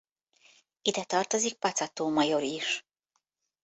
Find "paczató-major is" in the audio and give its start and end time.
1.57-2.85